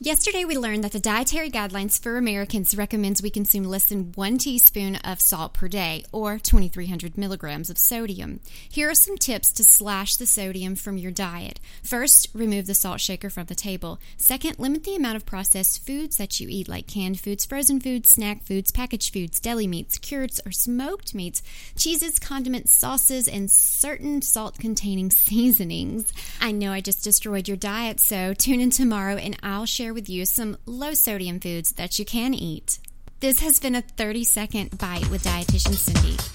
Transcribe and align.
Yesterday, 0.00 0.44
we 0.44 0.56
learned 0.56 0.84
that 0.84 0.92
the 0.92 1.00
Dietary 1.00 1.50
Guidelines 1.50 2.00
for 2.00 2.16
Americans 2.16 2.76
recommends 2.76 3.20
we 3.20 3.30
consume 3.30 3.64
less 3.64 3.82
than 3.86 4.12
one 4.12 4.38
teaspoon 4.38 4.94
of 4.94 5.20
salt 5.20 5.54
per 5.54 5.66
day, 5.66 6.04
or 6.12 6.38
2,300 6.38 7.18
milligrams 7.18 7.68
of 7.68 7.78
sodium. 7.78 8.38
Here 8.70 8.88
are 8.88 8.94
some 8.94 9.16
tips 9.16 9.50
to 9.54 9.64
slash 9.64 10.14
the 10.14 10.24
sodium 10.24 10.76
from 10.76 10.98
your 10.98 11.10
diet. 11.10 11.58
First, 11.82 12.28
remove 12.32 12.68
the 12.68 12.74
salt 12.74 13.00
shaker 13.00 13.28
from 13.28 13.46
the 13.46 13.56
table. 13.56 13.98
Second, 14.16 14.60
limit 14.60 14.84
the 14.84 14.94
amount 14.94 15.16
of 15.16 15.26
processed 15.26 15.84
foods 15.84 16.16
that 16.18 16.38
you 16.38 16.46
eat, 16.48 16.68
like 16.68 16.86
canned 16.86 17.18
foods, 17.18 17.44
frozen 17.44 17.80
foods, 17.80 18.08
snack 18.08 18.44
foods, 18.44 18.70
packaged 18.70 19.12
foods, 19.12 19.40
deli 19.40 19.66
meats, 19.66 19.98
cured 19.98 20.30
or 20.46 20.52
smoked 20.52 21.12
meats, 21.12 21.42
cheeses, 21.76 22.20
condiments, 22.20 22.72
sauces, 22.72 23.26
and 23.26 23.50
certain 23.50 24.22
salt 24.22 24.60
containing 24.60 25.10
seasonings. 25.10 26.12
I 26.40 26.52
know 26.52 26.72
I 26.72 26.80
just 26.80 27.04
destroyed 27.04 27.48
your 27.48 27.56
diet, 27.56 28.00
so 28.00 28.34
tune 28.34 28.60
in 28.60 28.70
tomorrow 28.70 29.16
and 29.16 29.36
I'll 29.42 29.66
share 29.66 29.94
with 29.94 30.08
you 30.08 30.24
some 30.24 30.56
low 30.66 30.94
sodium 30.94 31.40
foods 31.40 31.72
that 31.72 31.98
you 31.98 32.04
can 32.04 32.34
eat. 32.34 32.78
This 33.20 33.40
has 33.40 33.58
been 33.58 33.74
a 33.74 33.82
30 33.82 34.24
second 34.24 34.78
bite 34.78 35.10
with 35.10 35.24
Dietitian 35.24 35.74
Cindy. 35.74 36.28